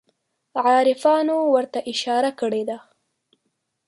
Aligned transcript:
عارفانو 0.65 1.37
ورته 1.53 1.79
اشاره 1.91 2.31
کړې 2.39 2.63
ده. 2.69 2.77